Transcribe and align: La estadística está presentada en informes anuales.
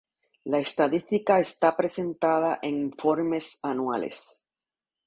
La 0.45 0.57
estadística 0.57 1.39
está 1.39 1.77
presentada 1.77 2.57
en 2.63 2.75
informes 2.87 3.59
anuales. 3.61 4.43